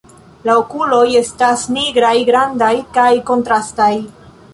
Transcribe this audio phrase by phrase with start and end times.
[0.47, 3.91] La okuloj estas nigraj, grandaj kaj kontrastaj.